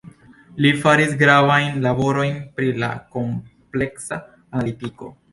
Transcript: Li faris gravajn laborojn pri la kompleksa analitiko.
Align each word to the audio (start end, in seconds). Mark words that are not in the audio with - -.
Li 0.65 0.69
faris 0.83 1.11
gravajn 1.17 1.75
laborojn 1.83 2.39
pri 2.59 2.69
la 2.83 2.89
kompleksa 3.17 4.19
analitiko. 4.39 5.11